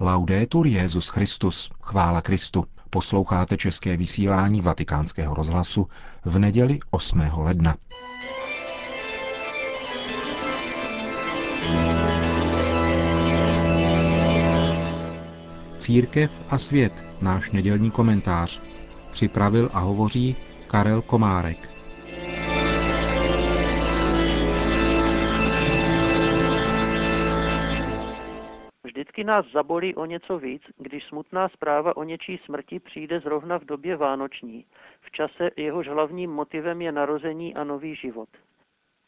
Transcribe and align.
Laudetur 0.00 0.66
Jezus 0.66 1.08
Christus, 1.08 1.70
chvála 1.82 2.22
Kristu. 2.22 2.64
Posloucháte 2.90 3.56
české 3.56 3.96
vysílání 3.96 4.60
Vatikánského 4.60 5.34
rozhlasu 5.34 5.88
v 6.24 6.38
neděli 6.38 6.78
8. 6.90 7.20
ledna. 7.36 7.76
Církev 15.78 16.30
a 16.50 16.58
svět, 16.58 17.04
náš 17.20 17.50
nedělní 17.50 17.90
komentář. 17.90 18.62
Připravil 19.12 19.70
a 19.72 19.80
hovoří 19.80 20.36
Karel 20.66 21.02
Komárek. 21.02 21.73
Vždycky 29.14 29.26
nás 29.26 29.46
zabolí 29.52 29.94
o 29.94 30.04
něco 30.04 30.38
víc, 30.38 30.62
když 30.78 31.04
smutná 31.04 31.48
zpráva 31.48 31.96
o 31.96 32.02
něčí 32.04 32.40
smrti 32.44 32.80
přijde 32.80 33.20
zrovna 33.20 33.58
v 33.58 33.64
době 33.64 33.96
vánoční, 33.96 34.66
v 35.00 35.10
čase 35.10 35.50
jehož 35.56 35.88
hlavním 35.88 36.30
motivem 36.30 36.82
je 36.82 36.92
narození 36.92 37.54
a 37.54 37.64
nový 37.64 37.94
život. 37.94 38.28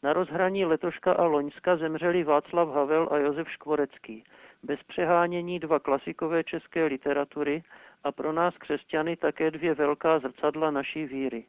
Na 0.03 0.13
rozhraní 0.13 0.65
letoška 0.65 1.13
a 1.13 1.23
loňska 1.23 1.77
zemřeli 1.77 2.23
Václav 2.23 2.69
Havel 2.69 3.09
a 3.11 3.17
Josef 3.17 3.51
Škvorecký, 3.51 4.23
bez 4.63 4.83
přehánění 4.83 5.59
dva 5.59 5.79
klasikové 5.79 6.43
české 6.43 6.85
literatury 6.85 7.63
a 8.03 8.11
pro 8.11 8.33
nás 8.33 8.57
křesťany 8.57 9.15
také 9.15 9.51
dvě 9.51 9.73
velká 9.73 10.19
zrcadla 10.19 10.71
naší 10.71 11.05
víry. 11.05 11.45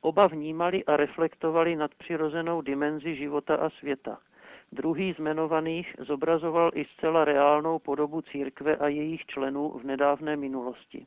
Oba 0.00 0.26
vnímali 0.26 0.84
a 0.84 0.96
reflektovali 0.96 1.76
nad 1.76 1.94
přirozenou 1.94 2.60
dimenzi 2.60 3.16
života 3.16 3.56
a 3.56 3.70
světa– 3.70 4.18
Druhý 4.72 5.12
z 5.14 5.18
jmenovaných 5.18 5.96
zobrazoval 5.98 6.70
i 6.74 6.84
zcela 6.84 7.24
reálnou 7.24 7.78
podobu 7.78 8.22
církve 8.22 8.76
a 8.76 8.88
jejich 8.88 9.26
členů 9.26 9.78
v 9.78 9.84
nedávné 9.84 10.36
minulosti. 10.36 11.06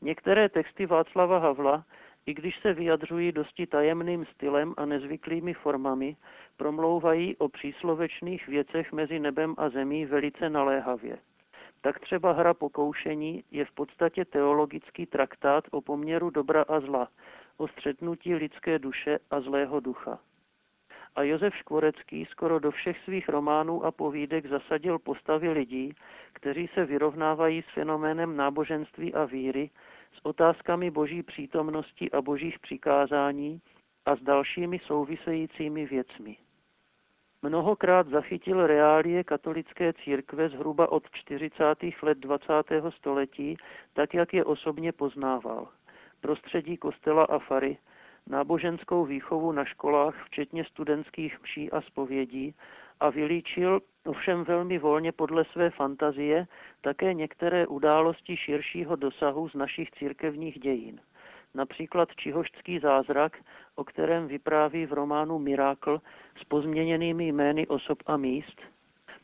Některé 0.00 0.48
texty 0.48 0.86
Václava 0.86 1.38
Havla, 1.38 1.84
i 2.26 2.34
když 2.34 2.58
se 2.60 2.72
vyjadřují 2.72 3.32
dosti 3.32 3.66
tajemným 3.66 4.26
stylem 4.26 4.74
a 4.76 4.86
nezvyklými 4.86 5.54
formami, 5.54 6.16
promlouvají 6.56 7.36
o 7.36 7.48
příslovečných 7.48 8.48
věcech 8.48 8.92
mezi 8.92 9.18
nebem 9.18 9.54
a 9.58 9.68
zemí 9.68 10.06
velice 10.06 10.50
naléhavě. 10.50 11.18
Tak 11.80 12.00
třeba 12.00 12.32
hra 12.32 12.54
pokoušení 12.54 13.44
je 13.50 13.64
v 13.64 13.72
podstatě 13.72 14.24
teologický 14.24 15.06
traktát 15.06 15.64
o 15.70 15.80
poměru 15.80 16.30
dobra 16.30 16.62
a 16.68 16.80
zla, 16.80 17.08
o 17.56 17.68
střetnutí 17.68 18.34
lidské 18.34 18.78
duše 18.78 19.18
a 19.30 19.40
zlého 19.40 19.80
ducha 19.80 20.18
a 21.16 21.22
Josef 21.22 21.56
Škvorecký 21.56 22.24
skoro 22.24 22.58
do 22.58 22.70
všech 22.70 22.98
svých 23.04 23.28
románů 23.28 23.84
a 23.84 23.90
povídek 23.90 24.46
zasadil 24.46 24.98
postavy 24.98 25.50
lidí, 25.50 25.92
kteří 26.32 26.68
se 26.74 26.84
vyrovnávají 26.84 27.62
s 27.62 27.74
fenoménem 27.74 28.36
náboženství 28.36 29.14
a 29.14 29.24
víry, 29.24 29.70
s 30.12 30.24
otázkami 30.24 30.90
boží 30.90 31.22
přítomnosti 31.22 32.10
a 32.10 32.22
božích 32.22 32.58
přikázání 32.58 33.60
a 34.06 34.16
s 34.16 34.20
dalšími 34.20 34.78
souvisejícími 34.78 35.86
věcmi. 35.86 36.36
Mnohokrát 37.42 38.08
zachytil 38.08 38.66
reálie 38.66 39.24
katolické 39.24 39.92
církve 39.92 40.48
zhruba 40.48 40.92
od 40.92 41.10
40. 41.10 41.64
let 42.02 42.18
20. 42.18 42.52
století, 42.88 43.56
tak 43.92 44.14
jak 44.14 44.34
je 44.34 44.44
osobně 44.44 44.92
poznával. 44.92 45.68
Prostředí 46.20 46.76
kostela 46.76 47.24
a 47.24 47.38
fary, 47.38 47.78
náboženskou 48.30 49.04
výchovu 49.04 49.52
na 49.52 49.64
školách, 49.64 50.24
včetně 50.24 50.64
studentských 50.64 51.42
mší 51.42 51.70
a 51.70 51.80
spovědí, 51.80 52.54
a 53.00 53.10
vylíčil 53.10 53.80
ovšem 54.06 54.44
velmi 54.44 54.78
volně 54.78 55.12
podle 55.12 55.44
své 55.44 55.70
fantazie 55.70 56.46
také 56.80 57.14
některé 57.14 57.66
události 57.66 58.36
širšího 58.36 58.96
dosahu 58.96 59.48
z 59.48 59.54
našich 59.54 59.90
církevních 59.90 60.60
dějin. 60.60 61.00
Například 61.54 62.08
Čihoštský 62.16 62.78
zázrak, 62.78 63.36
o 63.74 63.84
kterém 63.84 64.26
vypráví 64.26 64.86
v 64.86 64.92
románu 64.92 65.38
Mirákl 65.38 66.00
s 66.40 66.44
pozměněnými 66.44 67.28
jmény 67.28 67.66
osob 67.66 67.98
a 68.06 68.16
míst, 68.16 68.60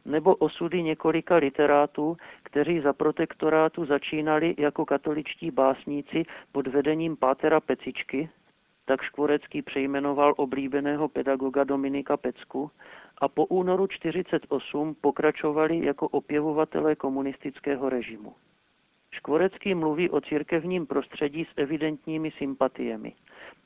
nebo 0.04 0.34
osudy 0.34 0.82
několika 0.82 1.36
literátů, 1.36 2.16
kteří 2.42 2.80
za 2.80 2.92
protektorátu 2.92 3.84
začínali 3.84 4.54
jako 4.58 4.86
katoličtí 4.86 5.50
básníci 5.50 6.24
pod 6.52 6.66
vedením 6.66 7.16
Pátera 7.16 7.60
Pecičky, 7.60 8.28
tak 8.84 9.02
Škvorecký 9.02 9.62
přejmenoval 9.62 10.34
oblíbeného 10.36 11.08
pedagoga 11.08 11.64
Dominika 11.64 12.16
Pecku 12.16 12.70
a 13.18 13.28
po 13.28 13.46
únoru 13.46 13.86
1948 13.86 14.94
pokračovali 15.00 15.84
jako 15.84 16.08
opěvovatelé 16.08 16.96
komunistického 16.96 17.88
režimu. 17.88 18.34
Škvorecký 19.10 19.74
mluví 19.74 20.10
o 20.10 20.20
církevním 20.20 20.86
prostředí 20.86 21.44
s 21.44 21.52
evidentními 21.56 22.30
sympatiemi. 22.30 23.12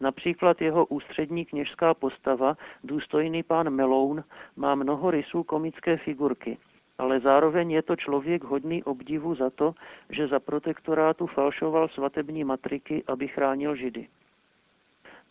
Například 0.00 0.60
jeho 0.60 0.86
ústřední 0.86 1.44
kněžská 1.44 1.94
postava, 1.94 2.56
důstojný 2.84 3.42
pán 3.42 3.70
Meloun, 3.70 4.24
má 4.56 4.74
mnoho 4.74 5.10
rysů 5.10 5.42
komické 5.42 5.96
figurky, 5.96 6.58
ale 6.98 7.20
zároveň 7.20 7.70
je 7.70 7.82
to 7.82 7.96
člověk 7.96 8.44
hodný 8.44 8.84
obdivu 8.84 9.34
za 9.34 9.50
to, 9.50 9.74
že 10.10 10.28
za 10.28 10.40
protektorátu 10.40 11.26
falšoval 11.26 11.88
svatební 11.88 12.44
matriky, 12.44 13.04
aby 13.06 13.28
chránil 13.28 13.76
židy. 13.76 14.08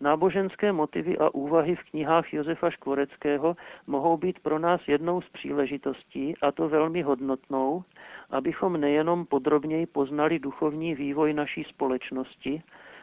Náboženské 0.02 0.72
motivy 0.72 1.18
a 1.18 1.34
úvahy 1.34 1.76
v 1.76 1.84
knihách 1.84 2.34
Josefa 2.34 2.70
Škvoreckého 2.70 3.56
mohou 3.88 4.18
být 4.18 4.40
pro 4.40 4.60
nás 4.60 4.82
jednou 4.88 5.22
z 5.22 5.30
příležitostí, 5.30 6.34
a 6.42 6.52
to 6.52 6.70
velmi 6.70 7.02
hodnotnou, 7.02 7.84
abychom 8.30 8.82
nejenom 8.82 9.26
podrobněji 9.26 9.86
poznali 9.86 10.40
duchovní 10.40 10.96
vývoj 10.96 11.34
naší 11.34 11.64
společnosti, 11.64 12.62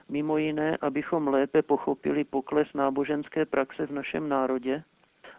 mimo 0.09 0.38
jiné, 0.38 0.77
abychom 0.81 1.28
lépe 1.28 1.62
pochopili 1.62 2.25
pokles 2.25 2.69
náboženské 2.75 3.47
praxe 3.47 3.87
v 3.87 3.91
našem 3.91 4.28
národě, 4.28 4.82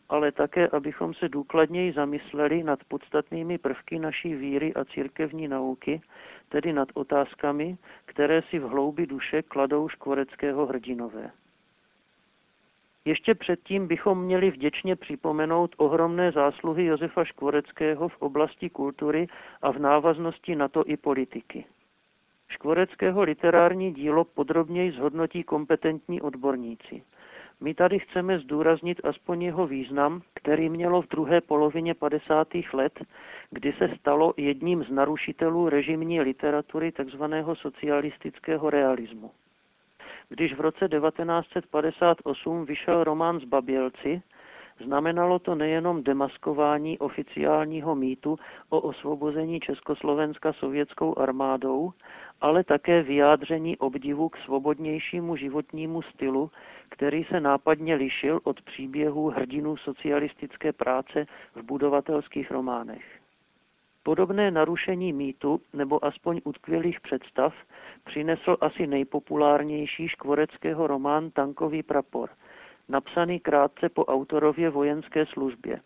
ale 0.10 0.32
také, 0.32 0.68
abychom 0.68 1.14
se 1.14 1.30
důkladněji 1.30 1.94
zamysleli 1.94 2.64
nad 2.64 2.84
podstatnými 2.84 3.58
prvky 3.58 4.00
naší 4.00 4.36
víry 4.36 4.74
a 4.74 4.86
církevní 4.86 5.48
nauky, 5.48 6.02
tedy 6.50 6.74
nad 6.74 6.90
otázkami, 6.94 7.78
které 8.06 8.42
si 8.42 8.60
v 8.60 8.64
hloubi 8.64 9.08
duše 9.08 9.42
kladou 9.42 9.90
škvoreckého 9.90 10.66
hrdinové. 10.66 11.32
Ještě 13.08 13.36
předtím 13.36 13.88
bychom 13.88 14.24
měli 14.24 14.52
vděčně 14.52 14.96
připomenout 14.96 15.76
ohromné 15.78 16.32
zásluhy 16.32 16.86
Josefa 16.86 17.24
Škvoreckého 17.24 18.08
v 18.08 18.18
oblasti 18.18 18.70
kultury 18.70 19.28
a 19.62 19.72
v 19.72 19.80
návaznosti 19.80 20.56
na 20.56 20.68
to 20.68 20.84
i 20.88 20.98
politiky. 20.98 21.66
Škvoreckého 22.48 23.24
literární 23.24 23.94
dílo 23.94 24.26
podrobněji 24.26 24.92
zhodnotí 24.92 25.44
kompetentní 25.44 26.22
odborníci. 26.22 27.04
My 27.62 27.74
tady 27.74 28.00
chceme 28.00 28.40
zdůraznit 28.40 29.02
aspoň 29.04 29.42
jeho 29.42 29.68
význam, 29.68 30.22
který 30.34 30.70
mělo 30.70 31.02
v 31.02 31.08
druhé 31.08 31.42
polovině 31.42 31.94
50. 31.94 32.48
let, 32.74 33.06
kdy 33.52 33.74
se 33.74 33.90
stalo 34.00 34.34
jedním 34.38 34.84
z 34.84 34.90
narušitelů 34.90 35.70
režimní 35.70 36.22
literatury 36.22 36.92
tzv. 36.92 37.24
socialistického 37.54 38.70
realismu. 38.70 39.32
Když 40.30 40.54
v 40.54 40.60
roce 40.60 40.88
1958 40.90 42.66
vyšel 42.66 43.04
román 43.04 43.40
Zbabělci, 43.40 44.22
znamenalo 44.86 45.40
to 45.40 45.56
nejenom 45.56 46.04
demaskování 46.04 47.00
oficiálního 47.00 47.96
mýtu 47.96 48.40
o 48.70 48.82
osvobození 48.82 49.60
Československa 49.60 50.54
sovětskou 50.54 51.18
armádou, 51.18 51.94
ale 52.42 52.64
také 52.64 53.04
vyjádření 53.04 53.78
obdivu 53.78 54.30
k 54.30 54.38
svobodnějšímu 54.38 55.36
životnímu 55.36 56.02
stylu, 56.02 56.52
který 56.90 57.24
se 57.24 57.40
nápadně 57.40 57.96
lišil 57.96 58.40
od 58.44 58.62
příběhů 58.62 59.30
hrdinů 59.30 59.78
socialistické 59.78 60.74
práce 60.74 61.26
v 61.56 61.64
budovatelských 61.64 62.52
románech. 62.52 63.15
Podobné 64.06 64.52
narušení 64.52 65.14
mýtu, 65.14 65.62
nebo 65.74 66.06
aspoň 66.06 66.42
utkvělých 66.44 67.02
představ, 67.02 67.54
přinesl 68.04 68.58
asi 68.62 68.88
nejpopulárnější 68.88 70.08
škvoreckého 70.08 70.88
román 70.88 71.32
Tankový 71.32 71.84
prapor, 71.84 72.30
napsaný 72.90 73.40
krátce 73.40 73.90
po 73.90 74.06
autorově 74.06 74.70
vojenské 74.70 75.26
službě. 75.26 75.82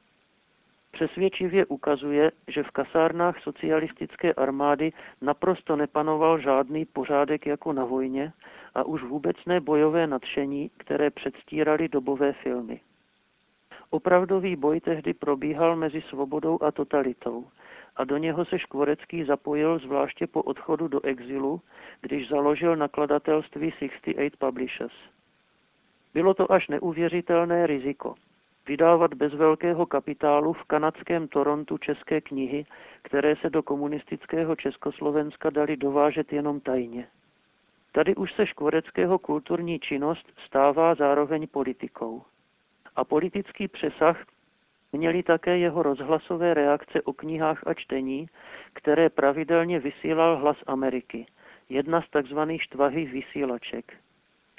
Přesvědčivě 0.92 1.66
ukazuje, 1.66 2.31
že 2.48 2.63
v 2.63 2.71
kasárnách 2.71 3.44
socialistické 3.44 4.33
armády 4.33 4.92
naprosto 5.22 5.75
nepanoval 5.75 6.39
žádný 6.39 6.86
pořádek 6.86 7.45
jako 7.45 7.74
na 7.74 7.86
vojně 7.86 8.33
a 8.75 8.83
už 8.83 9.04
vůbec 9.04 9.38
ne 9.45 9.60
bojové 9.62 10.07
nadšení, 10.07 10.72
které 10.77 11.10
předstírali 11.10 11.88
dobové 11.88 12.33
filmy. 12.33 12.81
Opravdový 13.89 14.56
boj 14.56 14.80
tehdy 14.80 15.13
probíhal 15.13 15.75
mezi 15.75 16.01
svobodou 16.01 16.60
a 16.62 16.72
totalitou 16.72 17.48
a 18.00 18.04
do 18.04 18.18
něho 18.18 18.46
se 18.46 18.60
Škvorecký 18.60 19.24
zapojil 19.24 19.80
zvláště 19.80 20.28
po 20.28 20.42
odchodu 20.42 20.88
do 20.88 21.06
exilu, 21.06 21.62
když 22.01 22.30
založil 22.30 22.75
nakladatelství 22.75 23.72
68 23.72 24.30
Publishers. 24.40 24.94
Bylo 26.13 26.34
to 26.34 26.51
až 26.51 26.68
neuvěřitelné 26.68 27.68
riziko. 27.68 28.16
vydávat 28.68 29.13
bez 29.13 29.34
velkého 29.34 29.86
kapitálu 29.86 30.54
v 30.54 30.63
kanadském 30.63 31.28
Torontu 31.28 31.78
české 31.78 32.22
knihy, 32.22 32.66
které 33.01 33.36
se 33.36 33.50
do 33.50 33.63
komunistického 33.63 34.56
Československa 34.56 35.50
dali 35.50 35.78
dovážet 35.78 36.34
jenom 36.34 36.60
tajně. 36.60 37.07
Tady 37.92 38.16
už 38.16 38.34
se 38.34 38.46
škvoreckého 38.46 39.19
kulturní 39.19 39.80
činnost 39.80 40.34
stává 40.46 40.96
zároveň 40.96 41.48
politikou. 41.48 42.24
A 42.96 43.04
politický 43.04 43.68
přesah 43.68 44.25
měli 44.91 45.24
také 45.24 45.57
jeho 45.57 45.83
rozhlasové 45.83 46.53
reakce 46.53 47.01
o 47.01 47.13
knihách 47.13 47.68
a 47.68 47.74
čtení, 47.74 48.27
které 48.74 49.09
pravidelně 49.09 49.80
vysílal 49.80 50.38
hlas 50.38 50.57
Ameriky, 50.68 51.25
jedna 51.69 52.01
z 52.01 52.06
tzv. 52.09 52.39
štvahých 52.57 53.12
vysílaček 53.12 53.94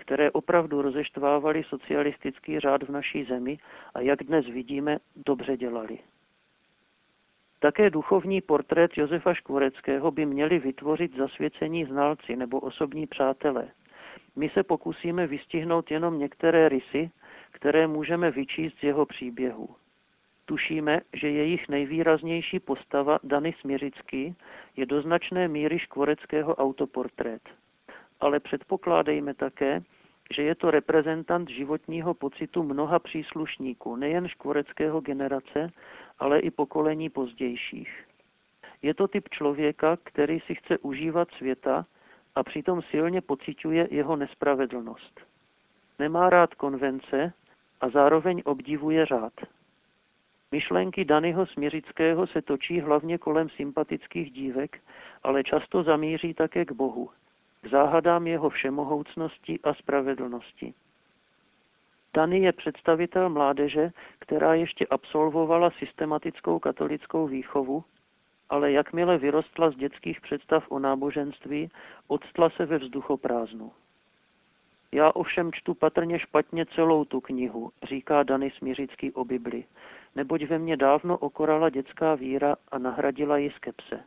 které 0.00 0.31
opravdu 0.31 0.82
rozeštvávaly 0.82 1.65
socialistický 1.65 2.61
řád 2.61 2.82
v 2.82 2.91
naší 2.91 3.25
zemi 3.25 3.59
a 3.94 4.00
jak 4.00 4.23
dnes 4.23 4.47
vidíme, 4.47 4.99
dobře 5.17 5.56
dělali. 5.56 5.99
Také 7.59 7.91
duchovní 7.91 8.41
portrét 8.41 8.91
Josefa 8.97 9.35
Škvoreckého 9.35 10.11
by 10.11 10.27
měli 10.27 10.59
vytvořit 10.59 11.17
zasvěcení 11.17 11.85
znalci 11.85 12.37
nebo 12.37 12.61
osobní 12.61 13.06
přátelé. 13.06 13.69
My 14.37 14.49
se 14.49 14.62
pokusíme 14.62 15.27
vystihnout 15.27 15.91
jenom 15.91 16.19
některé 16.19 16.69
rysy, 16.69 17.11
které 17.50 17.87
můžeme 17.87 18.31
vyčíst 18.31 18.79
z 18.79 18.82
jeho 18.82 19.06
příběhu. 19.06 19.69
Tušíme, 20.50 21.00
že 21.12 21.31
jejich 21.31 21.69
nejvýraznější 21.69 22.61
postava 22.61 23.19
Dany 23.23 23.55
Směřický 23.61 24.35
je 24.76 24.87
do 24.87 25.02
značné 25.02 25.49
míry 25.49 25.79
Škvoreckého 25.79 26.55
autoportrét 26.55 27.43
ale 28.20 28.41
předpokládejme 28.41 29.35
také, 29.35 29.82
že 30.35 30.43
je 30.43 30.55
to 30.55 30.70
reprezentant 30.70 31.50
životního 31.50 32.14
pocitu 32.14 32.62
mnoha 32.62 32.99
příslušníků, 32.99 33.97
nejen 33.97 34.29
škvoreckého 34.29 35.00
generace, 35.00 35.70
ale 36.19 36.38
i 36.38 36.50
pokolení 36.50 37.11
pozdějších. 37.11 38.05
Je 38.82 38.94
to 38.94 39.08
typ 39.08 39.29
člověka, 39.29 39.99
který 40.03 40.41
si 40.41 40.55
chce 40.55 40.79
užívat 40.79 41.29
světa 41.31 41.87
a 42.35 42.43
přitom 42.43 42.82
silně 42.82 43.20
pociťuje 43.20 43.88
jeho 43.91 44.17
nespravedlnost. 44.17 45.20
Nemá 45.99 46.31
rád 46.31 46.55
konvence 46.55 47.32
a 47.81 47.88
zároveň 47.88 48.43
obdivuje 48.44 49.06
řád. 49.06 49.32
Myšlenky 50.52 51.05
Danyho 51.05 51.47
Směřického 51.47 52.26
se 52.26 52.43
točí 52.43 52.81
hlavně 52.81 53.19
kolem 53.19 53.49
sympatických 53.49 54.31
dívek, 54.31 54.81
ale 55.23 55.44
často 55.44 55.82
zamíří 55.82 56.35
také 56.35 56.64
k 56.64 56.73
Bohu 56.73 57.11
k 57.62 57.69
záhadám 57.70 58.26
jeho 58.26 58.50
všemohoucnosti 58.50 59.58
a 59.64 59.75
spravedlnosti. 59.75 60.75
Tany 62.12 62.38
je 62.38 62.52
představitel 62.52 63.31
mládeže, 63.31 63.91
která 64.19 64.55
ještě 64.55 64.87
absolvovala 64.87 65.70
systematickou 65.70 66.58
katolickou 66.58 67.26
výchovu, 67.26 67.85
ale 68.50 68.73
jakmile 68.73 69.19
vyrostla 69.19 69.70
z 69.70 69.76
dětských 69.76 70.20
představ 70.20 70.64
o 70.69 70.79
náboženství, 70.79 71.70
odstla 72.06 72.50
se 72.50 72.67
ve 72.67 72.79
vzduchoprázdnu. 72.79 73.73
Já 74.93 75.11
ovšem 75.11 75.53
čtu 75.53 75.75
patrně 75.75 76.19
špatně 76.19 76.67
celou 76.67 77.05
tu 77.05 77.20
knihu, 77.20 77.70
říká 77.82 78.23
Dany 78.23 78.50
Smířický 78.50 79.12
o 79.12 79.25
Bibli, 79.25 79.64
neboť 80.15 80.45
ve 80.45 80.59
mně 80.59 80.77
dávno 80.77 81.19
okorala 81.19 81.71
dětská 81.71 82.15
víra 82.15 82.57
a 82.73 82.79
nahradila 82.79 83.39
ji 83.39 83.51
skepse. 83.51 84.01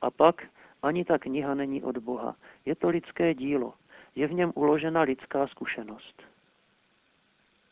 A 0.00 0.10
pak, 0.10 0.42
ani 0.82 1.04
ta 1.04 1.18
kniha 1.18 1.54
není 1.54 1.82
od 1.82 1.98
Boha. 1.98 2.36
Je 2.64 2.74
to 2.74 2.88
lidské 2.88 3.34
dílo. 3.34 3.74
Je 4.14 4.26
v 4.26 4.32
něm 4.32 4.52
uložena 4.54 5.02
lidská 5.02 5.46
zkušenost. 5.46 6.22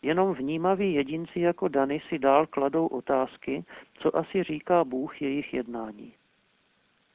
Jenom 0.03 0.35
vnímaví 0.35 0.94
jedinci 0.94 1.41
jako 1.41 1.69
Dany 1.69 2.00
si 2.09 2.19
dál 2.19 2.47
kladou 2.47 2.87
otázky, 2.87 3.65
co 3.94 4.17
asi 4.17 4.43
říká 4.43 4.85
Bůh 4.85 5.23
jejich 5.23 5.55
jednání. 5.55 6.15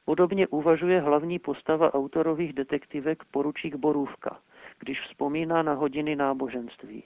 Podobně 0.05 0.47
uvažuje 0.47 1.01
hlavní 1.01 1.39
postava 1.39 1.93
autorových 1.93 2.53
detektivek 2.53 3.23
poručík 3.31 3.75
Borůvka, 3.75 4.39
když 4.79 5.01
vzpomíná 5.01 5.63
na 5.63 5.73
hodiny 5.73 6.15
náboženství. 6.15 7.03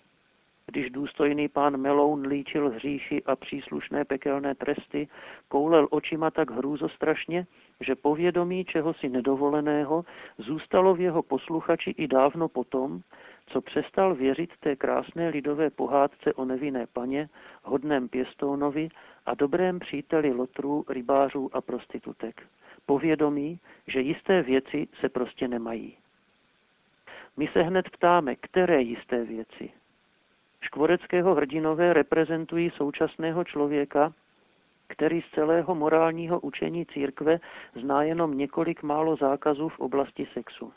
Když 0.72 0.90
důstojný 0.90 1.48
pán 1.48 1.78
Meloun 1.78 2.28
líčil 2.28 2.70
hříchy 2.70 3.24
a 3.24 3.36
příslušné 3.36 4.06
pekelné 4.06 4.56
tresty, 4.56 5.08
koulel 5.48 5.88
očima 5.92 6.32
tak 6.32 6.52
hrůzostrašně, 6.52 7.46
že 7.82 7.96
povědomí 7.96 8.66
čehosi 8.66 9.10
nedovoleného 9.10 10.06
zůstalo 10.38 10.96
v 10.96 11.02
jeho 11.02 11.24
posluchači 11.24 11.92
i 11.92 12.08
dávno 12.08 12.48
potom, 12.48 13.02
co 13.48 13.62
přestal 13.62 14.16
věřit 14.16 14.58
té 14.60 14.76
krásné 14.76 15.30
lidové 15.30 15.70
pohádce 15.70 16.34
o 16.34 16.46
nevinné 16.46 16.88
paně, 16.94 17.30
hodném 17.64 18.10
pěstounovi 18.10 18.90
a 19.26 19.36
dobrém 19.36 19.80
příteli 19.80 20.34
lotrů, 20.34 20.86
rybářů 20.90 21.50
a 21.54 21.62
prostitutek. 21.62 22.42
Povědomí, 22.86 23.60
že 23.88 24.02
jisté 24.02 24.42
věci 24.42 24.88
se 25.00 25.10
prostě 25.10 25.48
nemají. 25.48 25.98
My 27.38 27.48
se 27.48 27.62
hned 27.62 27.90
ptáme, 27.90 28.36
které 28.36 28.82
jisté 28.82 29.24
věci. 29.26 29.79
Škvoreckého 30.62 31.36
hrdinové 31.36 31.94
reprezentují 31.94 32.70
současného 32.70 33.44
člověka, 33.44 34.14
který 34.88 35.22
z 35.22 35.30
celého 35.36 35.76
morálního 35.76 36.40
učení 36.40 36.86
církve 36.86 37.40
zná 37.82 38.04
jenom 38.04 38.38
několik 38.38 38.84
málo 38.84 39.16
zákazů 39.16 39.70
v 39.70 39.80
oblasti 39.80 40.28
sexu. 40.34 40.74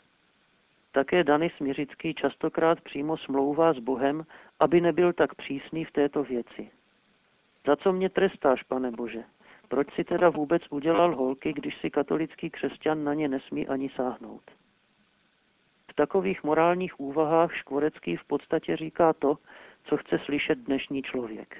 Také 0.91 1.23
Dany 1.23 1.51
Směřický 1.57 2.13
častokrát 2.13 2.81
přímo 2.81 3.17
smlouvá 3.17 3.73
s 3.73 3.79
Bohem, 3.79 4.25
aby 4.59 4.81
nebyl 4.81 5.13
tak 5.13 5.35
přísný 5.35 5.85
v 5.85 5.91
této 5.91 6.23
věci. 6.23 6.69
Za 7.67 7.75
co 7.75 7.93
mě 7.93 8.09
trestáš, 8.09 8.63
pane 8.63 8.91
Bože? 8.91 9.23
Proč 9.67 9.93
si 9.93 10.03
teda 10.03 10.29
vůbec 10.29 10.61
udělal 10.69 11.15
holky, 11.15 11.53
když 11.53 11.77
si 11.77 11.89
katolický 11.89 12.49
křesťan 12.49 13.03
na 13.03 13.13
ně 13.13 13.27
nesmí 13.27 13.67
ani 13.67 13.89
sáhnout? 13.89 14.41
V 15.91 15.95
takových 15.95 16.43
morálních 16.43 16.99
úvahách 16.99 17.55
Škvorecký 17.55 18.15
v 18.15 18.25
podstatě 18.25 18.77
říká 18.77 19.13
to, 19.13 19.37
co 19.83 19.97
chce 19.97 20.19
slyšet 20.19 20.57
dnešní 20.57 21.01
člověk 21.01 21.57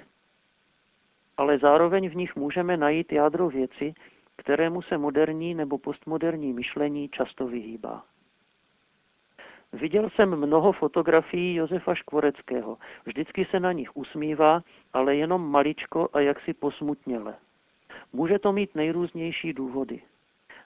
ale 1.38 1.60
zároveň 1.60 2.10
v 2.10 2.16
nich 2.16 2.36
můžeme 2.36 2.78
najít 2.78 3.12
jádro 3.12 3.50
věci, 3.50 3.94
kterému 4.36 4.82
se 4.82 4.98
moderní 4.98 5.54
nebo 5.54 5.78
postmoderní 5.78 6.54
myšlení 6.54 7.10
často 7.10 7.48
vyhýbá. 7.48 8.04
Viděl 9.74 10.10
jsem 10.10 10.36
mnoho 10.36 10.72
fotografií 10.72 11.56
Josefa 11.56 11.96
Škvoreckého. 11.96 12.78
Vždycky 13.06 13.46
se 13.46 13.60
na 13.60 13.72
nich 13.72 13.98
usmívá, 13.98 14.64
ale 14.94 15.16
jenom 15.16 15.52
maličko 15.52 16.10
a 16.14 16.20
jaksi 16.20 16.54
posmutněle. 16.54 17.36
Může 18.14 18.40
to 18.40 18.54
mít 18.54 18.76
nejrůznější 18.76 19.54
důvody. 19.54 20.02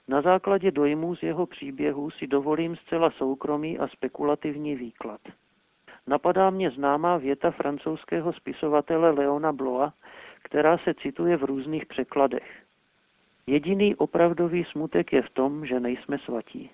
Na 0.08 0.22
základě 0.22 0.70
dojmů 0.70 1.16
z 1.16 1.22
jeho 1.22 1.46
příběhu 1.46 2.10
si 2.10 2.26
dovolím 2.26 2.76
zcela 2.76 3.10
soukromý 3.10 3.78
a 3.78 3.88
spekulativní 3.88 4.76
výklad. 4.76 5.20
Napadá 6.08 6.50
mě 6.50 6.70
známá 6.70 7.16
věta 7.16 7.50
francouzského 7.50 8.32
spisovatele 8.32 9.10
Leona 9.10 9.52
Bloa, 9.52 9.92
která 10.42 10.78
se 10.78 10.94
cituje 10.94 11.36
v 11.36 11.44
různých 11.44 11.86
překladech. 11.86 12.62
Jediný 13.46 13.94
opravdový 13.94 14.64
smutek 14.64 15.12
je 15.12 15.22
v 15.22 15.30
tom, 15.30 15.66
že 15.66 15.80
nejsme 15.80 16.18
svatí. 16.18 16.70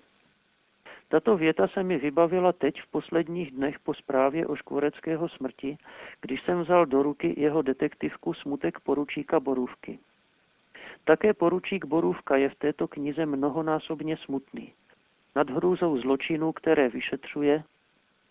Tato 1.09 1.37
věta 1.37 1.69
se 1.69 1.83
mi 1.83 1.99
vybavila 1.99 2.53
teď 2.53 2.83
v 2.83 2.91
posledních 2.91 3.51
dnech 3.51 3.79
po 3.79 3.95
zprávě 3.95 4.47
o 4.47 4.57
Škvoreckého 4.57 5.29
smrti, 5.29 5.77
když 6.21 6.43
jsem 6.43 6.63
vzal 6.63 6.87
do 6.87 7.03
ruky 7.03 7.35
jeho 7.37 7.63
detektivku 7.63 8.35
Smutek 8.35 8.81
poručíka 8.81 9.41
Borůvky. 9.41 9.99
Také 11.05 11.35
poručík 11.35 11.85
Borůvka 11.85 12.37
je 12.37 12.49
v 12.49 12.55
této 12.55 12.89
knize 12.89 13.27
mnohonásobně 13.27 14.17
smutný. 14.17 14.73
Nad 15.37 15.51
hrůzou 15.51 15.99
zločinů, 15.99 16.53
které 16.53 16.89
vyšetřuje, 16.89 17.65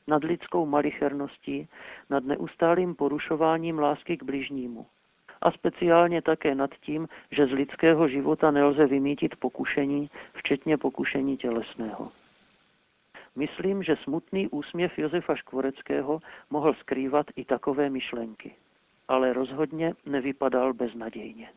nad 0.07 0.23
lidskou 0.23 0.65
malicherností, 0.65 1.67
nad 2.09 2.23
neustálým 2.23 2.95
porušováním 2.95 3.79
lásky 3.79 4.17
k 4.17 4.23
bližnímu 4.23 4.85
a 5.43 5.51
speciálně 5.51 6.21
také 6.21 6.55
nad 6.55 6.71
tím, 6.81 7.07
že 7.31 7.47
z 7.47 7.51
lidského 7.51 8.07
života 8.07 8.51
nelze 8.51 8.85
vymítit 8.85 9.35
pokušení, 9.35 10.09
včetně 10.33 10.77
pokušení 10.77 11.37
tělesného. 11.37 12.11
Myslím, 13.35 13.83
že 13.83 13.95
smutný 13.95 14.47
úsměv 14.47 14.99
Josefa 14.99 15.35
Škvoreckého 15.35 16.19
mohl 16.49 16.73
skrývat 16.73 17.25
i 17.35 17.45
takové 17.45 17.89
myšlenky, 17.89 18.55
ale 19.07 19.33
rozhodně 19.33 19.93
nevypadal 20.05 20.73
beznadějně. 20.73 21.49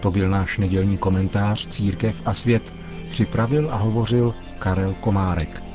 To 0.00 0.10
byl 0.10 0.28
náš 0.28 0.58
nedělní 0.58 0.98
komentář 0.98 1.68
Církev 1.68 2.22
a 2.24 2.34
svět. 2.34 2.74
Připravil 3.10 3.70
a 3.70 3.76
hovořil 3.76 4.34
Karel 4.58 4.94
Komárek. 4.94 5.65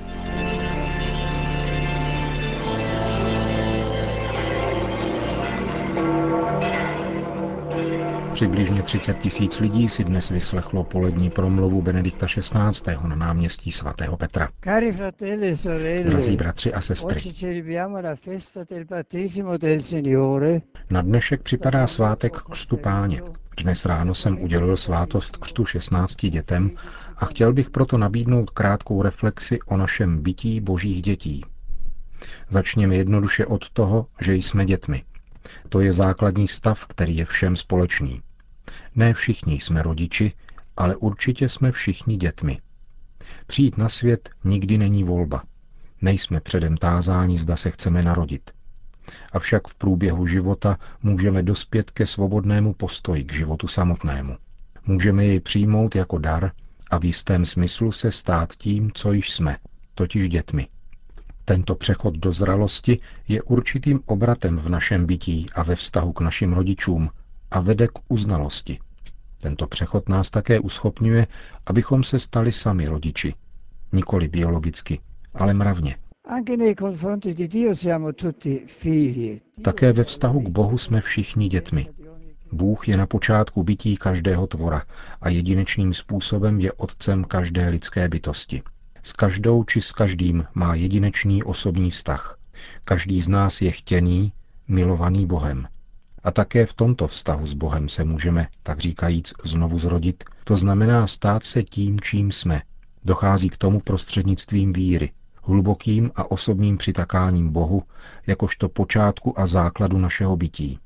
Přibližně 8.41 8.83
30 8.83 9.17
tisíc 9.17 9.59
lidí 9.59 9.89
si 9.89 10.03
dnes 10.03 10.29
vyslechlo 10.29 10.83
polední 10.83 11.29
promluvu 11.29 11.81
Benedikta 11.81 12.25
XVI. 12.25 12.93
na 13.07 13.15
náměstí 13.15 13.71
svatého 13.71 14.17
Petra. 14.17 14.49
E 14.65 16.03
Drazí 16.03 16.37
bratři 16.37 16.73
a 16.73 16.81
sestry, 16.81 17.21
na 20.89 21.01
dnešek 21.01 21.41
připadá 21.43 21.87
svátek 21.87 22.37
křtu 22.37 22.77
páně. 22.77 23.21
Dnes 23.63 23.85
ráno 23.85 24.13
jsem 24.13 24.41
udělil 24.41 24.77
svátost 24.77 25.37
křtu 25.37 25.65
16 25.65 26.15
dětem 26.15 26.71
a 27.17 27.25
chtěl 27.25 27.53
bych 27.53 27.69
proto 27.69 27.97
nabídnout 27.97 28.49
krátkou 28.49 29.01
reflexi 29.01 29.59
o 29.65 29.77
našem 29.77 30.23
bytí 30.23 30.61
božích 30.61 31.01
dětí. 31.01 31.45
Začněme 32.49 32.95
jednoduše 32.95 33.45
od 33.45 33.69
toho, 33.69 34.07
že 34.21 34.35
jsme 34.35 34.65
dětmi. 34.65 35.03
To 35.69 35.81
je 35.81 35.93
základní 35.93 36.47
stav, 36.47 36.85
který 36.85 37.17
je 37.17 37.25
všem 37.25 37.55
společný. 37.55 38.21
Ne 38.95 39.13
všichni 39.13 39.59
jsme 39.59 39.83
rodiči, 39.83 40.33
ale 40.77 40.95
určitě 40.95 41.49
jsme 41.49 41.71
všichni 41.71 42.17
dětmi. 42.17 42.59
Přijít 43.47 43.77
na 43.77 43.89
svět 43.89 44.29
nikdy 44.43 44.77
není 44.77 45.03
volba. 45.03 45.43
Nejsme 46.01 46.39
předem 46.39 46.77
tázáni, 46.77 47.37
zda 47.37 47.55
se 47.55 47.71
chceme 47.71 48.03
narodit. 48.03 48.51
Avšak 49.31 49.67
v 49.67 49.75
průběhu 49.75 50.27
života 50.27 50.77
můžeme 51.03 51.43
dospět 51.43 51.91
ke 51.91 52.05
svobodnému 52.05 52.73
postoji 52.73 53.23
k 53.23 53.33
životu 53.33 53.67
samotnému. 53.67 54.37
Můžeme 54.85 55.25
jej 55.25 55.39
přijmout 55.39 55.95
jako 55.95 56.17
dar 56.17 56.51
a 56.91 56.97
v 56.97 57.05
jistém 57.05 57.45
smyslu 57.45 57.91
se 57.91 58.11
stát 58.11 58.55
tím, 58.55 58.91
co 58.93 59.13
již 59.13 59.31
jsme, 59.31 59.57
totiž 59.95 60.29
dětmi. 60.29 60.67
Tento 61.45 61.75
přechod 61.75 62.17
do 62.17 62.33
zralosti 62.33 62.99
je 63.27 63.41
určitým 63.41 63.99
obratem 64.05 64.57
v 64.57 64.69
našem 64.69 65.05
bytí 65.05 65.47
a 65.55 65.63
ve 65.63 65.75
vztahu 65.75 66.13
k 66.13 66.21
našim 66.21 66.53
rodičům 66.53 67.09
a 67.51 67.59
vede 67.59 67.87
k 67.87 67.99
uznalosti. 68.09 68.79
Tento 69.41 69.67
přechod 69.67 70.09
nás 70.09 70.29
také 70.29 70.59
uschopňuje, 70.59 71.27
abychom 71.65 72.03
se 72.03 72.19
stali 72.19 72.51
sami 72.51 72.87
rodiči. 72.87 73.33
Nikoli 73.93 74.27
biologicky, 74.27 74.99
ale 75.33 75.53
mravně. 75.53 75.95
Také 79.61 79.93
ve 79.93 80.03
vztahu 80.03 80.41
k 80.41 80.49
Bohu 80.49 80.77
jsme 80.77 81.01
všichni 81.01 81.47
dětmi. 81.47 81.87
Bůh 82.51 82.87
je 82.87 82.97
na 82.97 83.07
počátku 83.07 83.63
bytí 83.63 83.97
každého 83.97 84.47
tvora 84.47 84.83
a 85.21 85.29
jedinečným 85.29 85.93
způsobem 85.93 86.59
je 86.59 86.71
otcem 86.71 87.23
každé 87.23 87.69
lidské 87.69 88.09
bytosti. 88.09 88.61
S 89.03 89.13
každou 89.13 89.63
či 89.63 89.81
s 89.81 89.91
každým 89.91 90.45
má 90.53 90.75
jedinečný 90.75 91.43
osobní 91.43 91.91
vztah. 91.91 92.37
Každý 92.83 93.21
z 93.21 93.27
nás 93.29 93.61
je 93.61 93.71
chtěný, 93.71 94.33
milovaný 94.67 95.25
Bohem. 95.25 95.67
A 96.23 96.31
také 96.31 96.65
v 96.65 96.73
tomto 96.73 97.07
vztahu 97.07 97.47
s 97.47 97.53
Bohem 97.53 97.89
se 97.89 98.03
můžeme, 98.03 98.47
tak 98.63 98.79
říkajíc, 98.79 99.33
znovu 99.43 99.79
zrodit, 99.79 100.23
to 100.43 100.57
znamená 100.57 101.07
stát 101.07 101.43
se 101.43 101.63
tím, 101.63 101.99
čím 101.99 102.31
jsme. 102.31 102.61
Dochází 103.05 103.49
k 103.49 103.57
tomu 103.57 103.79
prostřednictvím 103.79 104.73
víry, 104.73 105.11
hlubokým 105.43 106.11
a 106.15 106.31
osobním 106.31 106.77
přitakáním 106.77 107.49
Bohu, 107.49 107.83
jakožto 108.27 108.69
počátku 108.69 109.39
a 109.39 109.47
základu 109.47 109.97
našeho 109.97 110.37
bytí. 110.37 110.79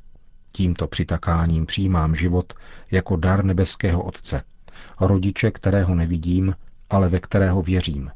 Tímto 0.52 0.88
přitakáním 0.88 1.66
přijímám 1.66 2.16
život 2.16 2.54
jako 2.92 3.16
dar 3.16 3.46
nebeského 3.46 4.04
Otce, 4.04 4.44
rodiče, 5.00 5.52
kterého 5.52 5.96
nevidím, 5.96 6.56
ale 6.90 7.10
ve 7.10 7.20
kterého 7.20 7.62
věřím. 7.62 8.12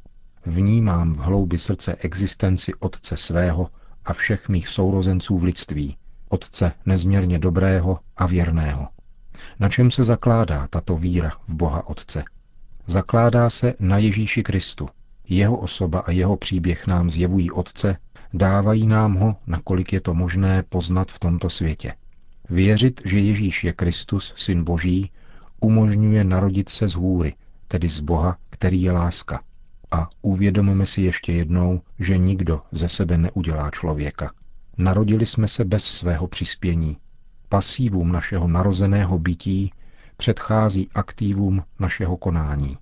Vnímám 0.45 1.13
v 1.13 1.17
hloubi 1.17 1.57
srdce 1.57 1.95
existenci 1.95 2.73
Otce 2.73 3.17
svého 3.17 3.69
a 4.05 4.13
všech 4.13 4.49
mých 4.49 4.67
sourozenců 4.67 5.37
v 5.37 5.43
lidství, 5.43 5.97
Otce 6.29 6.71
nezměrně 6.85 7.39
dobrého 7.39 7.99
a 8.17 8.25
věrného. 8.25 8.87
Na 9.59 9.69
čem 9.69 9.91
se 9.91 10.03
zakládá 10.03 10.67
tato 10.67 10.97
víra 10.97 11.31
v 11.47 11.53
Boha 11.53 11.87
Otce? 11.87 12.23
Zakládá 12.87 13.49
se 13.49 13.73
na 13.79 13.97
Ježíši 13.97 14.43
Kristu. 14.43 14.89
Jeho 15.29 15.57
osoba 15.57 15.99
a 15.99 16.11
jeho 16.11 16.37
příběh 16.37 16.87
nám 16.87 17.09
zjevují 17.09 17.51
Otce, 17.51 17.97
dávají 18.33 18.87
nám 18.87 19.15
ho, 19.15 19.35
nakolik 19.47 19.93
je 19.93 20.01
to 20.01 20.13
možné, 20.13 20.63
poznat 20.63 21.11
v 21.11 21.19
tomto 21.19 21.49
světě. 21.49 21.93
Věřit, 22.49 23.01
že 23.05 23.19
Ježíš 23.19 23.63
je 23.63 23.73
Kristus, 23.73 24.33
Syn 24.35 24.63
Boží, 24.63 25.11
umožňuje 25.59 26.23
narodit 26.23 26.69
se 26.69 26.87
z 26.87 26.93
hůry, 26.93 27.35
tedy 27.67 27.89
z 27.89 27.99
Boha, 27.99 28.37
který 28.49 28.81
je 28.81 28.91
láska. 28.91 29.41
A 29.91 30.09
uvědomíme 30.21 30.85
si 30.85 31.01
ještě 31.01 31.33
jednou, 31.33 31.81
že 31.99 32.17
nikdo 32.17 32.61
ze 32.71 32.89
sebe 32.89 33.17
neudělá 33.17 33.71
člověka. 33.71 34.31
Narodili 34.79 35.25
jsme 35.25 35.47
se 35.47 35.65
bez 35.65 35.83
svého 35.83 36.27
přispění. 36.27 36.97
Pasívům 37.49 38.11
našeho 38.11 38.47
narozeného 38.47 39.19
bytí 39.19 39.73
předchází 40.17 40.89
aktivům 40.93 41.63
našeho 41.79 42.17
konání. 42.17 42.77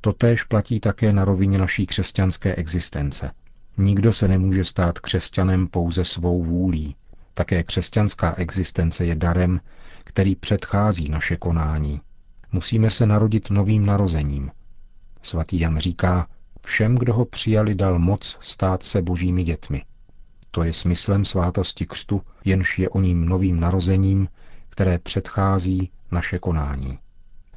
Totéž 0.00 0.44
platí 0.44 0.80
také 0.80 1.12
na 1.12 1.24
rovině 1.24 1.58
naší 1.58 1.86
křesťanské 1.86 2.54
existence. 2.54 3.30
Nikdo 3.78 4.12
se 4.12 4.28
nemůže 4.28 4.64
stát 4.64 4.98
křesťanem 4.98 5.68
pouze 5.68 6.04
svou 6.04 6.42
vůlí. 6.42 6.96
Také 7.34 7.62
křesťanská 7.62 8.34
existence 8.34 9.04
je 9.04 9.14
darem, 9.14 9.60
který 10.04 10.34
předchází 10.34 11.08
naše 11.08 11.36
konání. 11.36 12.00
Musíme 12.52 12.90
se 12.90 13.06
narodit 13.06 13.50
novým 13.50 13.86
narozením. 13.86 14.50
Svatý 15.22 15.60
Jan 15.60 15.78
říká, 15.78 16.26
všem, 16.66 16.94
kdo 16.94 17.14
ho 17.14 17.24
přijali, 17.24 17.74
dal 17.74 17.98
moc 17.98 18.38
stát 18.40 18.82
se 18.82 19.02
božími 19.02 19.44
dětmi. 19.44 19.82
To 20.54 20.62
je 20.62 20.72
smyslem 20.72 21.24
svátosti 21.24 21.86
křtu, 21.86 22.22
jenž 22.44 22.78
je 22.78 22.88
o 22.88 23.00
ním 23.00 23.24
novým 23.24 23.60
narozením, 23.60 24.28
které 24.68 24.98
předchází 24.98 25.90
naše 26.10 26.38
konání. 26.38 26.98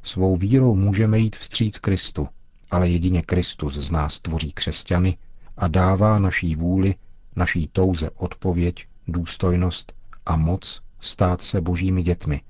Svou 0.02 0.36
vírou 0.36 0.74
můžeme 0.74 1.18
jít 1.18 1.36
vstříc 1.36 1.78
Kristu, 1.78 2.28
ale 2.70 2.88
jedině 2.88 3.22
Kristus 3.22 3.74
z 3.74 3.90
nás 3.90 4.20
tvoří 4.20 4.52
křesťany 4.52 5.18
a 5.56 5.68
dává 5.68 6.18
naší 6.18 6.56
vůli, 6.56 6.94
naší 7.36 7.68
touze 7.72 8.10
odpověď, 8.10 8.86
důstojnost 9.08 9.92
a 10.26 10.36
moc 10.36 10.82
stát 11.00 11.42
se 11.42 11.60
božími 11.60 12.02
dětmi, 12.02 12.40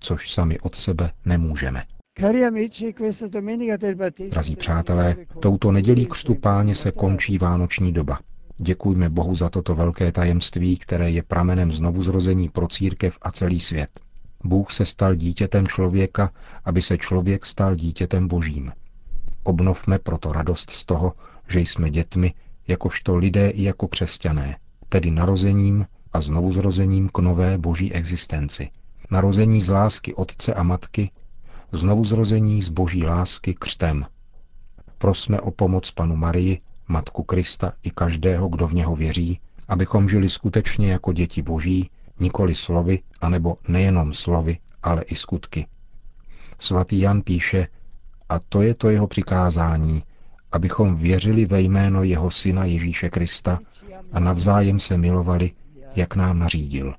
což 0.00 0.30
sami 0.32 0.60
od 0.60 0.74
sebe 0.74 1.12
nemůžeme. 1.24 1.82
Drazí 4.30 4.56
přátelé, 4.56 5.16
touto 5.40 5.72
nedělí 5.72 6.06
křtu 6.06 6.34
páně 6.34 6.74
se 6.74 6.92
končí 6.92 7.38
vánoční 7.38 7.92
doba. 7.92 8.18
Děkujme 8.58 9.08
Bohu 9.08 9.34
za 9.34 9.48
toto 9.48 9.74
velké 9.74 10.12
tajemství, 10.12 10.76
které 10.76 11.10
je 11.10 11.22
pramenem 11.22 11.72
znovuzrození 11.72 12.48
pro 12.48 12.68
církev 12.68 13.18
a 13.22 13.32
celý 13.32 13.60
svět. 13.60 13.90
Bůh 14.44 14.70
se 14.70 14.84
stal 14.84 15.14
dítětem 15.14 15.66
člověka, 15.66 16.32
aby 16.64 16.82
se 16.82 16.98
člověk 16.98 17.46
stal 17.46 17.74
dítětem 17.74 18.28
božím. 18.28 18.72
Obnovme 19.42 19.98
proto 19.98 20.32
radost 20.32 20.70
z 20.70 20.84
toho, 20.84 21.12
že 21.48 21.60
jsme 21.60 21.90
dětmi, 21.90 22.34
jakožto 22.68 23.16
lidé 23.16 23.50
i 23.50 23.62
jako 23.62 23.88
křesťané, 23.88 24.56
tedy 24.88 25.10
narozením 25.10 25.86
a 26.12 26.20
znovuzrozením 26.20 27.08
k 27.08 27.18
nové 27.18 27.58
boží 27.58 27.92
existenci– 27.92 28.68
narození 29.10 29.60
z 29.60 29.68
lásky 29.68 30.14
otce 30.14 30.54
a 30.54 30.62
matky, 30.62 31.10
znovu 31.72 32.04
zrození 32.04 32.62
z 32.62 32.68
boží 32.68 33.06
lásky 33.06 33.54
křtem. 33.54 34.06
Prosme 34.98 35.40
o 35.40 35.50
pomoc 35.50 35.90
panu 35.90 36.16
Marii, 36.16 36.60
matku 36.88 37.22
Krista 37.22 37.72
i 37.82 37.90
každého, 37.90 38.48
kdo 38.48 38.68
v 38.68 38.74
něho 38.74 38.96
věří, 38.96 39.40
abychom 39.68 40.08
žili 40.08 40.28
skutečně 40.28 40.92
jako 40.92 41.12
děti 41.12 41.42
boží, 41.42 41.90
nikoli 42.20 42.54
slovy, 42.54 42.98
anebo 43.20 43.56
nejenom 43.68 44.12
slovy, 44.12 44.58
ale 44.82 45.02
i 45.02 45.14
skutky. 45.14 45.66
Svatý 46.58 47.00
Jan 47.00 47.22
píše, 47.22 47.68
a 48.28 48.38
to 48.38 48.62
je 48.62 48.74
to 48.74 48.90
jeho 48.90 49.06
přikázání, 49.06 50.02
abychom 50.52 50.96
věřili 50.96 51.44
ve 51.44 51.60
jméno 51.60 52.02
jeho 52.02 52.30
syna 52.30 52.64
Ježíše 52.64 53.08
Krista 53.10 53.58
a 54.12 54.20
navzájem 54.20 54.80
se 54.80 54.96
milovali, 54.96 55.50
jak 55.96 56.16
nám 56.16 56.38
nařídil. 56.38 56.94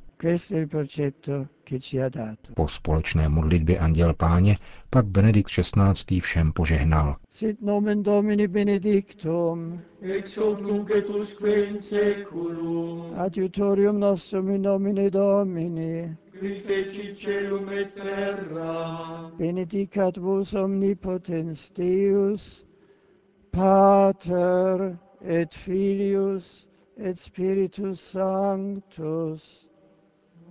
Po 2.53 2.67
společné 2.67 3.29
modlitbě 3.29 3.79
Anděl 3.79 4.13
Páně 4.13 4.55
pak 4.89 5.05
Benedikt 5.05 5.49
XVI. 5.49 6.19
všem 6.19 6.51
požehnal. 6.53 7.15
Sit 7.31 7.61
nomen 7.61 8.03
Domini 8.03 8.47
benedictum, 8.47 9.81
ex 10.01 10.37
hoc 10.37 10.59
nunc 10.61 10.89
et 10.89 11.09
usque 11.09 11.65
in 11.65 11.79
seculum, 11.79 13.13
adiutorium 13.17 13.99
nostrum 13.99 14.49
in 14.49 14.61
nomine 14.61 15.09
Domini, 15.09 16.17
qui 16.39 16.59
feci 16.59 17.15
celum 17.15 17.69
et 17.69 17.93
terra, 17.93 19.31
benedicat 19.37 20.17
vos 20.17 20.53
omnipotens 20.53 21.71
Deus, 21.71 22.65
Pater 23.51 24.97
et 25.21 25.53
Filius 25.53 26.67
et 26.97 27.19
Spiritus 27.19 27.99
Sanctus. 27.99 29.66